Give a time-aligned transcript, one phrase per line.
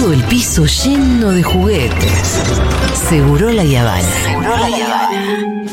[0.00, 2.42] todo el piso lleno de juguetes.
[3.08, 4.02] Seguro la Yavana.
[4.24, 5.64] Seguro la Yavana.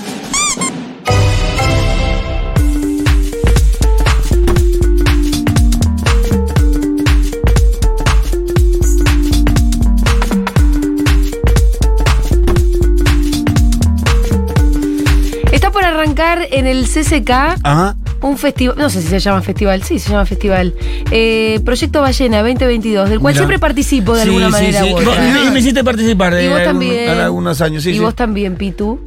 [15.54, 17.30] Está por arrancar en el CCK
[17.64, 17.96] Ajá.
[18.22, 20.74] Un festival, no sé si se llama festival, sí, se llama festival.
[21.12, 23.42] Eh, Proyecto Ballena 2022, del cual Mirá.
[23.42, 24.90] siempre participo de Sí, alguna sí, manera sí.
[24.90, 25.44] u Vos- otra.
[25.46, 27.10] y me hiciste participar de Y vos algún- también.
[27.10, 28.00] algunos años, sí, y sí.
[28.00, 29.00] vos también, Pitu.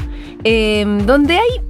[0.45, 1.61] Eh, donde hay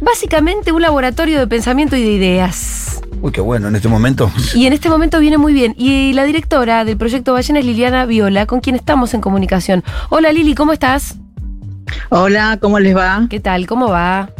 [0.00, 3.00] básicamente un laboratorio de pensamiento y de ideas.
[3.20, 4.30] Uy, qué bueno, en este momento.
[4.54, 5.74] Y en este momento viene muy bien.
[5.76, 9.82] Y la directora del proyecto Ballena es Liliana Viola, con quien estamos en comunicación.
[10.10, 11.16] Hola Lili, ¿cómo estás?
[12.10, 13.26] Hola, ¿cómo les va?
[13.28, 13.66] ¿Qué tal?
[13.66, 14.30] ¿Cómo va?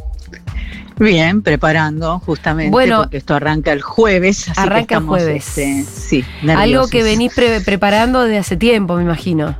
[0.98, 5.48] Bien, preparando justamente Bueno, porque esto arranca el jueves, así arranca que el estamos, jueves.
[5.58, 9.56] este, sí, Algo que venís pre- preparando desde hace tiempo, me imagino.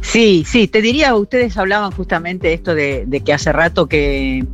[0.00, 4.44] Sí, sí, te diría, ustedes hablaban justamente esto de, de que hace rato que,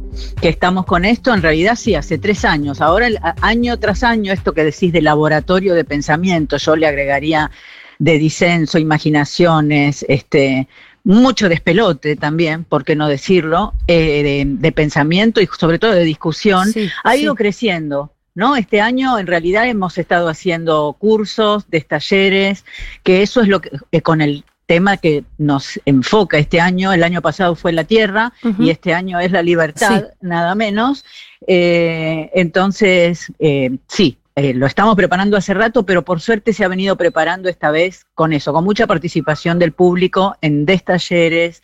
[0.42, 2.82] que estamos con esto, en realidad sí, hace tres años.
[2.82, 7.50] Ahora, el- año tras año, esto que decís de laboratorio de pensamiento, yo le agregaría
[7.98, 10.68] de disenso, imaginaciones, este,
[11.04, 16.04] mucho despelote también, por qué no decirlo, eh, de, de pensamiento y sobre todo de
[16.04, 17.22] discusión, Sí, ha sí.
[17.22, 18.12] ido creciendo.
[18.34, 18.54] ¿No?
[18.54, 22.64] Este año en realidad hemos estado haciendo cursos, de talleres,
[23.02, 26.92] que eso es lo que eh, con el tema que nos enfoca este año.
[26.92, 31.04] El año pasado fue la tierra y este año es la libertad, nada menos.
[31.48, 36.68] Eh, entonces, eh, sí, eh, lo estamos preparando hace rato, pero por suerte se ha
[36.68, 41.60] venido preparando esta vez con eso, con mucha participación del público en destalleres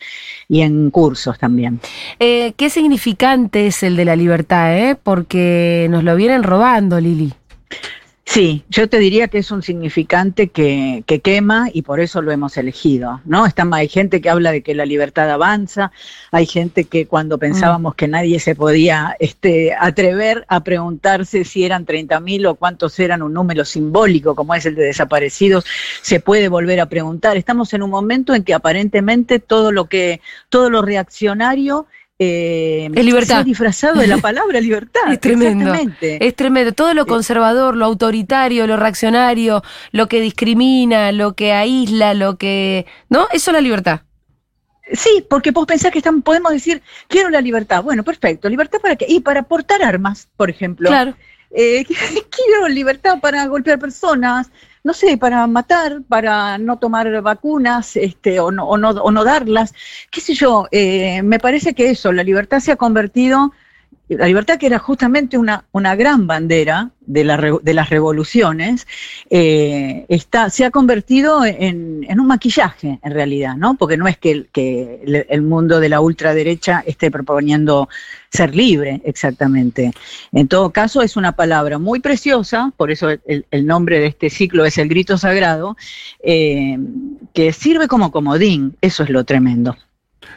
[0.49, 1.79] y en cursos también.
[2.19, 4.97] Eh, ¿Qué significante es el de la libertad, eh?
[5.01, 7.33] Porque nos lo vienen robando, Lili.
[8.35, 12.33] Sí, yo te diría que es un significante que, que quema y por eso lo
[12.33, 13.45] hemos elegido, ¿no?
[13.45, 15.93] Está, hay gente que habla de que la libertad avanza,
[16.31, 21.85] hay gente que cuando pensábamos que nadie se podía este, atrever a preguntarse si eran
[21.85, 25.65] 30.000 o cuántos eran un número simbólico como es el de desaparecidos,
[26.01, 27.37] se puede volver a preguntar.
[27.37, 30.19] Estamos en un momento en que aparentemente todo lo que,
[30.49, 31.87] todo lo reaccionario
[32.19, 33.35] eh, Es libertad.
[33.35, 35.01] se ha disfrazado de la palabra libertad.
[35.11, 35.73] Es tremendo.
[36.01, 36.73] Es tremendo.
[36.73, 42.85] Todo lo conservador, lo autoritario, lo reaccionario, lo que discrimina, lo que aísla, lo que.
[43.09, 43.27] ¿No?
[43.31, 44.01] Eso es la libertad.
[44.93, 47.83] Sí, porque vos pensás que están, podemos decir, quiero la libertad.
[47.83, 48.47] Bueno, perfecto.
[48.49, 49.05] ¿Libertad para qué?
[49.09, 50.89] Y para portar armas, por ejemplo.
[50.89, 51.15] Claro.
[51.51, 51.85] Eh,
[52.29, 54.51] quiero libertad para golpear personas,
[54.85, 59.23] no sé, para matar, para no tomar vacunas este, o, no, o, no, o no
[59.23, 59.73] darlas.
[60.11, 63.51] Qué sé yo, eh, me parece que eso, la libertad se ha convertido,
[64.07, 67.23] la libertad que era justamente una, una gran bandera de,
[67.63, 68.87] de las revoluciones,
[69.29, 73.75] eh, está, se ha convertido en, en un maquillaje, en realidad, ¿no?
[73.75, 77.89] Porque no es que el, que el- mundo de la ultraderecha esté proponiendo
[78.31, 79.91] ser libre, exactamente.
[80.31, 84.29] En todo caso, es una palabra muy preciosa, por eso el, el nombre de este
[84.29, 85.77] ciclo es el grito sagrado,
[86.23, 86.77] eh,
[87.33, 89.75] que sirve como comodín, eso es lo tremendo.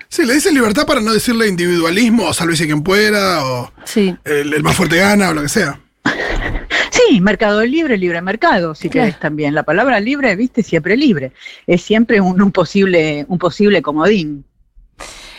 [0.09, 4.17] Sí, le dicen libertad para no decirle individualismo o sálvese quien pueda o Sí.
[4.25, 5.81] el, el más fuerte gana o lo que sea.
[6.91, 9.07] Sí, mercado libre, libre mercado, si Claro.
[9.07, 9.55] querés también.
[9.55, 11.33] La palabra libre, viste, siempre libre.
[11.67, 14.45] Es siempre un, un posible, un posible comodín.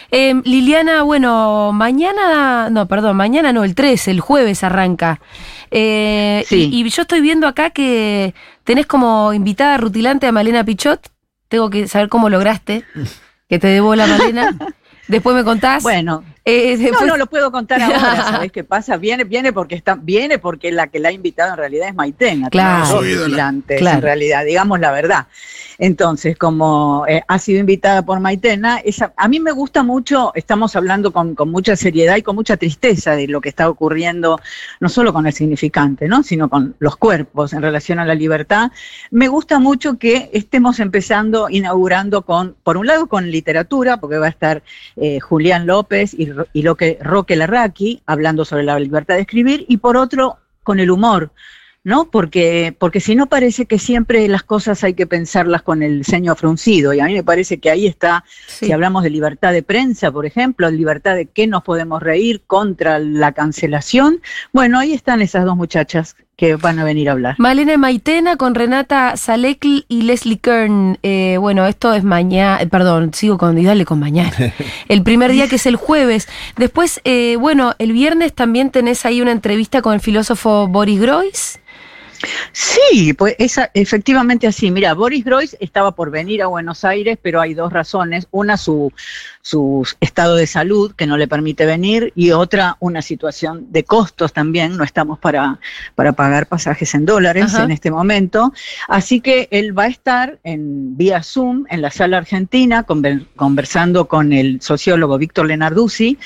[0.09, 5.19] Eh, Liliana, bueno, mañana, no, perdón, mañana no, el 13, el jueves arranca.
[5.69, 6.69] Eh, Sí.
[6.71, 11.11] y, y yo estoy viendo acá que tenés como invitada rutilante a Malena Pichot.
[11.49, 12.83] Tengo que saber cómo lograste
[13.49, 14.55] que te debo la Malena.
[15.07, 15.83] Después me contás.
[15.83, 17.99] Bueno, Eh, no, después- no lo puedo contar ahora,
[18.31, 18.97] ¿sabés qué pasa?
[18.97, 22.49] Viene, viene porque está, viene porque la que la ha invitado en realidad es Maitena,
[22.49, 22.85] Claro.
[23.77, 23.97] Claro.
[23.97, 25.27] en realidad, digamos la verdad.
[25.77, 30.75] Entonces, como eh, ha sido invitada por Maitena, esa, a mí me gusta mucho, estamos
[30.75, 34.39] hablando con, con mucha seriedad y con mucha tristeza de lo que está ocurriendo,
[34.81, 36.23] no solo con el significante, ¿no?
[36.23, 38.71] sino con los cuerpos en relación a la libertad.
[39.11, 44.25] Me gusta mucho que estemos empezando, inaugurando con, por un lado, con literatura, porque va
[44.25, 44.63] a estar
[44.97, 49.65] eh, Julián López y, Y lo que Roque Larraqui hablando sobre la libertad de escribir,
[49.67, 51.31] y por otro, con el humor.
[51.81, 52.11] ¿no?
[52.11, 56.35] Porque, porque si no parece que siempre las cosas hay que pensarlas con el ceño
[56.35, 58.65] fruncido, y a mí me parece que ahí está, Sí.
[58.65, 62.99] si hablamos de libertad de prensa, por ejemplo, libertad de qué nos podemos reír contra
[62.99, 64.21] la cancelación,
[64.51, 67.35] bueno, ahí están esas dos muchachas que van a venir a hablar.
[67.37, 70.97] Malena Maitena con Renata Salekl y Leslie Kern.
[71.03, 74.31] Eh, bueno, esto es mañana, perdón, sigo con, y dale con mañana.
[74.87, 76.29] El primer día que es el jueves.
[76.55, 81.59] Después, eh, bueno, el viernes también tenés ahí una entrevista con el filósofo Boris Groys.
[82.51, 84.71] Sí, pues esa, efectivamente así.
[84.71, 88.27] Mira, Boris Groys estaba por venir a Buenos Aires, pero hay dos razones.
[88.31, 88.91] Una, su,
[89.41, 94.33] su estado de salud, que no le permite venir, y otra, una situación de costos
[94.33, 94.75] también.
[94.77, 95.59] No estamos para,
[95.95, 97.63] para pagar pasajes en dólares Ajá.
[97.63, 98.53] en este momento.
[98.87, 104.07] Así que él va a estar en vía Zoom en la sala argentina, conver- conversando
[104.07, 106.17] con el sociólogo Víctor Lenarduzzi,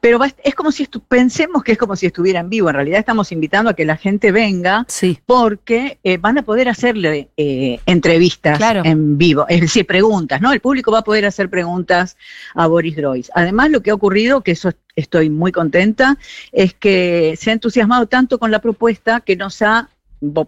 [0.00, 2.68] pero va es como si pensemos que es como si estuviera en vivo.
[2.68, 5.18] En realidad estamos invitando a que la gente venga Sí.
[5.40, 8.82] Porque eh, van a poder hacerle eh, entrevistas Claro.
[8.84, 10.52] en vivo, es decir, preguntas, ¿no?
[10.52, 12.16] El público va a poder hacer preguntas
[12.56, 13.30] a Boris Groys.
[13.36, 16.18] Además, lo que ha ocurrido, que eso estoy muy contenta,
[16.50, 19.88] es que se ha entusiasmado tanto con la propuesta que nos ha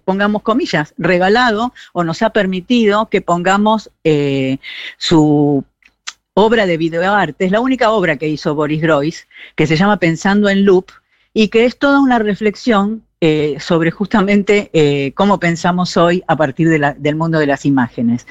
[0.05, 4.59] pongamos comillas, regalado o nos ha permitido que pongamos eh,
[4.99, 5.63] su
[6.35, 10.49] obra de videoarte, es la única obra que hizo Boris Groys, que se llama Pensando
[10.49, 10.87] en Loop,
[11.33, 16.69] y que es toda una reflexión eh, sobre justamente eh, cómo pensamos hoy a partir
[16.69, 18.27] de la- del mundo de las imágenes.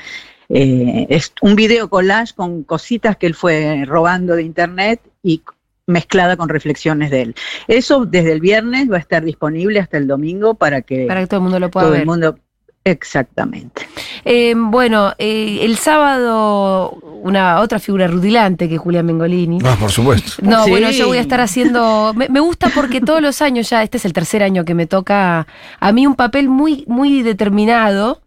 [0.50, 5.44] Eh, es un video collage con cositas que él fue robando de internet y
[5.86, 7.36] mezclada con reflexiones de él.
[7.68, 11.28] Eso desde el viernes va a estar disponible hasta el domingo para que, Para que
[11.28, 12.02] todo el mundo lo pueda todo ver.
[12.02, 12.40] el mundo...
[12.86, 13.88] Exactamente.
[14.26, 19.58] Eh, bueno, eh, el sábado una otra figura rutilante que Julián Mengolini.
[19.60, 20.32] No, por supuesto.
[20.42, 20.70] No, Sí.
[20.70, 22.14] bueno, yo voy a estar haciendo.
[22.16, 24.88] Me, me gusta porque todos los años ya, este es el tercer año que me
[24.88, 25.46] toca
[25.80, 28.22] a mí un papel muy, muy determinado,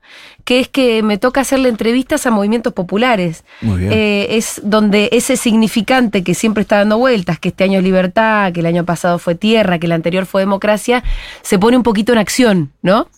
[0.45, 3.45] que es que me toca hacerle entrevistas a movimientos populares.
[3.63, 3.93] Muy bien.
[3.93, 8.53] Eh, es donde ese significante que siempre está dando vueltas, que este año es libertad,
[8.53, 11.03] que el año pasado fue tierra, que el anterior fue democracia,
[11.41, 13.09] se pone un poquito en acción, ¿no?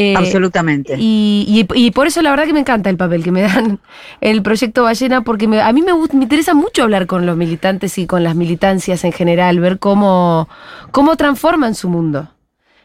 [0.00, 0.94] Eh, Absolutamente.
[0.96, 3.80] y, y- y por eso la verdad que me encanta el papel que me dan
[4.20, 7.98] el proyecto Ballena, porque me- a mí me, me interesa mucho hablar con los militantes
[7.98, 10.48] y con las militancias en general, ver cómo,
[10.92, 12.32] cómo transforman su mundo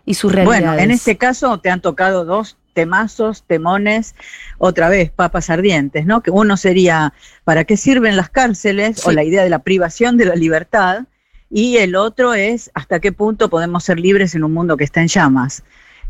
[0.06, 0.64] y sus realidades.
[0.66, 4.16] Bueno, en este caso te han tocado dos temazos, temones,
[4.58, 6.22] otra vez, papas ardientes, ¿no?
[6.24, 7.14] Que uno sería,
[7.44, 9.06] ¿para qué sirven las cárceles?
[9.06, 11.04] O la idea de la privación de la libertad.
[11.52, 15.02] Y el otro es, ¿hasta qué punto podemos ser libres en un mundo que está
[15.02, 15.64] en llamas?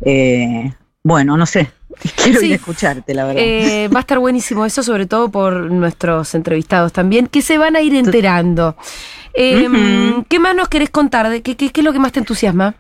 [0.05, 0.71] Eh,
[1.03, 1.71] bueno, no sé.
[2.23, 2.47] Quiero Sí.
[2.47, 3.41] ir a escucharte, la verdad.
[3.45, 7.75] Eh, va a estar buenísimo eso, sobre todo por nuestros entrevistados también, que se van
[7.75, 8.75] a ir enterando.
[9.35, 10.25] Eh, Ujú.
[10.29, 11.29] ¿Qué más nos querés contar?
[11.29, 12.75] ¿De qué, qué- qué es lo que más te entusiasma?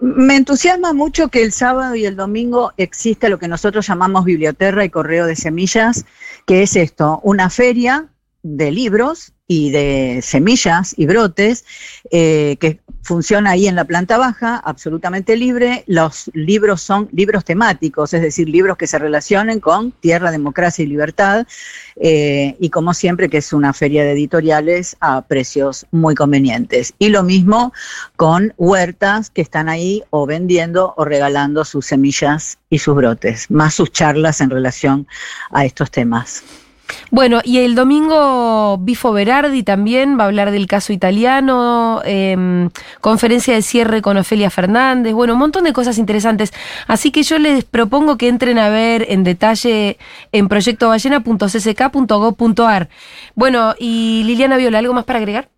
[0.00, 4.84] Me entusiasma mucho que el sábado y el domingo exista lo que nosotros llamamos biblioterra
[4.84, 6.06] y correo de semillas,
[6.46, 8.06] que es esto, una feria
[8.42, 11.64] de libros y de semillas y brotes
[12.12, 15.82] eh, que funciona ahí en la planta baja, absolutamente libre.
[15.88, 20.86] Los libros son libros temáticos, es decir, libros que se relacionen con tierra, democracia y
[20.86, 21.48] libertad.
[21.96, 26.94] eh, y como siempre, que es una feria de editoriales a precios muy convenientes.
[27.00, 27.72] Y lo mismo
[28.14, 33.74] con huertas que están ahí o vendiendo o regalando sus semillas y sus brotes, más
[33.74, 35.08] sus charlas en relación
[35.50, 36.44] a estos temas.
[37.10, 42.68] Bueno, y el domingo Bifo Berardi también va a hablar del caso italiano, eh,
[43.00, 46.52] conferencia de cierre con Ofelia Fernández, bueno, un montón de cosas interesantes.
[46.86, 49.98] Así que yo les propongo que entren a ver en detalle
[50.32, 52.88] en proyectoballena.csk.gov.ar.
[53.34, 55.48] Bueno, y Liliana Viola, ¿algo más para agregar?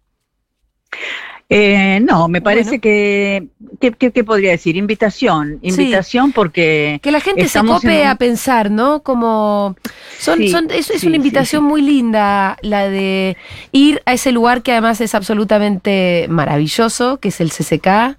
[1.54, 2.80] Eh, no, me parece Bueno.
[2.82, 3.46] que,
[3.80, 4.76] que, que- ¿qué podría decir?
[4.76, 9.02] Invitación, invitación porque Que la gente se cope un- a pensar, ¿no?
[9.02, 9.76] Como
[10.18, 13.36] son, Sí, son, es, es una invitación muy linda la de
[13.72, 18.16] ir a ese lugar que además es absolutamente maravilloso, que es el CCK.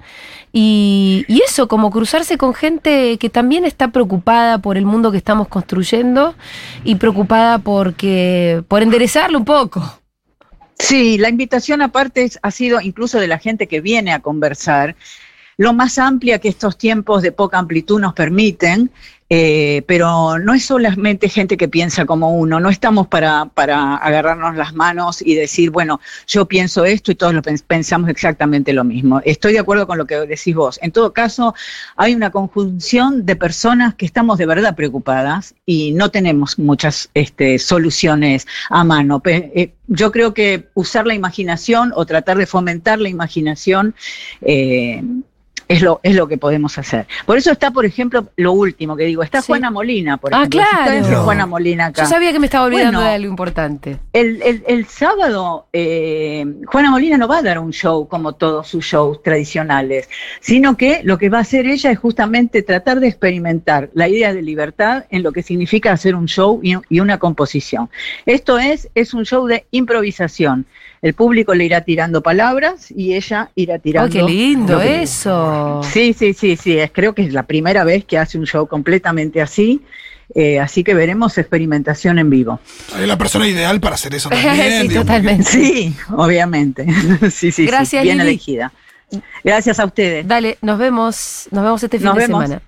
[0.55, 5.17] Y, y eso, como cruzarse con gente que también está preocupada por el mundo que
[5.17, 6.35] estamos construyendo
[6.83, 9.99] y preocupada porque, por enderezarlo un poco.
[10.79, 14.95] Sí, la invitación aparte ha sido incluso de la gente que viene a conversar,
[15.57, 18.91] lo más amplia que estos tiempos de poca amplitud nos permiten,
[19.29, 24.55] eh, pero no es solamente gente que piensa como uno, no estamos para, para agarrarnos
[24.55, 28.83] las manos y decir, bueno, yo pienso esto y todos lo pens- pensamos exactamente lo
[28.83, 29.22] mismo.
[29.25, 30.77] Estoy de acuerdo con lo que decís vos.
[30.83, 31.55] En todo caso,
[31.95, 37.57] hay una conjunción de personas que estamos de verdad preocupadas y no tenemos muchas este,
[37.57, 39.19] soluciones a mano.
[39.25, 43.95] Eh, yo creo que usar la imaginación o tratar de fomentar la imaginación
[44.41, 45.01] eh,
[45.67, 47.08] es lo, es lo que podemos hacer.
[47.25, 49.48] Por eso está, por ejemplo, lo último que digo, está Sí.
[49.48, 50.62] Juana Molina, por Ah, ejemplo.
[50.62, 51.10] Si claro.
[51.10, 51.24] No.
[51.24, 52.03] Juana Molina acá.
[52.03, 53.10] Yo sabía que me estaba olvidando Bueno.
[53.10, 53.98] de algo importante.
[54.13, 58.67] El, el- el sábado, eh, Juana Molina no va a dar un show como todos
[58.67, 63.08] sus shows tradicionales, sino que lo que va a hacer ella es justamente tratar de
[63.08, 67.17] experimentar la idea de libertad en lo que significa hacer un show y, y una
[67.20, 67.89] composición.
[68.25, 70.65] Esto es, es un show de improvisación.
[71.03, 74.10] El público le irá tirando palabras y ella irá ¡Ay, tirando.
[74.12, 75.81] qué lindo eso!
[75.83, 76.79] Sí, sí, sí, sí.
[76.79, 79.81] Es, creo que es la primera vez que hace un show completamente así.
[80.33, 82.60] eh, así que veremos experimentación en vivo.
[83.00, 84.88] Es la persona ideal para hacer eso también.
[84.89, 85.43] sí, totalmente.
[85.43, 86.88] Sí, obviamente.
[87.31, 88.07] sí, sí, Gracias, sí.
[88.07, 88.29] Bien Lili.
[88.29, 88.72] elegida.
[89.43, 90.25] Gracias a ustedes.
[90.27, 92.43] Dale, nos vemos, nos vemos este fin Nos de vemos.
[92.45, 92.62] semana.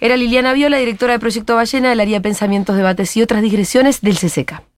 [0.00, 4.00] Era Liliana Viola, directora de Proyecto Ballena del área de Pensamientos, Debates y otras digresiones
[4.02, 4.60] del CCK.